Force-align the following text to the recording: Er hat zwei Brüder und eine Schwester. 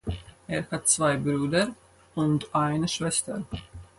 Er 0.47 0.65
hat 0.71 0.87
zwei 0.87 1.15
Brüder 1.15 1.75
und 2.15 2.55
eine 2.55 2.87
Schwester. 2.87 3.45